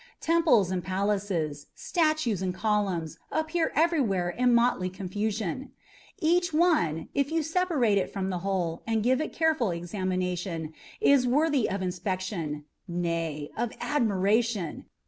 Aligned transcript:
Temples 0.19 0.71
and 0.71 0.83
palaces, 0.83 1.67
statues 1.75 2.41
and 2.41 2.55
columns 2.55 3.19
appear 3.31 3.71
everywhere 3.75 4.31
in 4.31 4.51
motley 4.51 4.89
confusion. 4.89 5.73
Each 6.17 6.51
one, 6.51 7.09
if 7.13 7.31
you 7.31 7.43
separate 7.43 7.99
it 7.99 8.11
from 8.11 8.31
the 8.31 8.39
whole 8.39 8.81
and 8.87 9.03
give 9.03 9.21
it 9.21 9.25
a 9.25 9.29
careful 9.29 9.69
examination, 9.69 10.73
is 10.99 11.27
worthy 11.27 11.69
of 11.69 11.83
inspection, 11.83 12.65
nay, 12.87 13.51
of 13.55 13.73
admiration. 13.79 14.85